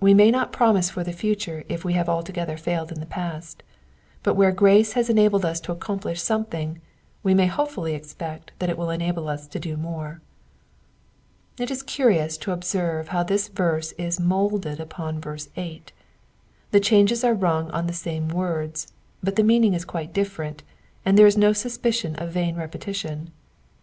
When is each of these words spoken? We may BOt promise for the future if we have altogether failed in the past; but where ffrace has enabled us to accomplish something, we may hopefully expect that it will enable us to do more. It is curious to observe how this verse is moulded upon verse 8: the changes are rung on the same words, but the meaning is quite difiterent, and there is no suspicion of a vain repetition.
We 0.00 0.14
may 0.14 0.30
BOt 0.30 0.52
promise 0.54 0.88
for 0.88 1.04
the 1.04 1.12
future 1.12 1.64
if 1.68 1.84
we 1.84 1.92
have 1.92 2.08
altogether 2.08 2.56
failed 2.56 2.90
in 2.90 3.00
the 3.00 3.04
past; 3.04 3.62
but 4.22 4.36
where 4.36 4.54
ffrace 4.54 4.92
has 4.94 5.10
enabled 5.10 5.44
us 5.44 5.60
to 5.60 5.72
accomplish 5.72 6.22
something, 6.22 6.80
we 7.22 7.34
may 7.34 7.44
hopefully 7.44 7.92
expect 7.94 8.52
that 8.58 8.70
it 8.70 8.78
will 8.78 8.88
enable 8.88 9.28
us 9.28 9.46
to 9.48 9.60
do 9.60 9.76
more. 9.76 10.22
It 11.58 11.70
is 11.70 11.82
curious 11.82 12.38
to 12.38 12.52
observe 12.52 13.08
how 13.08 13.22
this 13.22 13.48
verse 13.48 13.92
is 13.98 14.18
moulded 14.18 14.80
upon 14.80 15.20
verse 15.20 15.50
8: 15.58 15.92
the 16.70 16.80
changes 16.80 17.22
are 17.22 17.34
rung 17.34 17.70
on 17.70 17.86
the 17.86 17.92
same 17.92 18.30
words, 18.30 18.94
but 19.22 19.36
the 19.36 19.44
meaning 19.44 19.74
is 19.74 19.84
quite 19.84 20.14
difiterent, 20.14 20.62
and 21.04 21.18
there 21.18 21.26
is 21.26 21.36
no 21.36 21.52
suspicion 21.52 22.16
of 22.16 22.28
a 22.28 22.32
vain 22.32 22.56
repetition. 22.56 23.30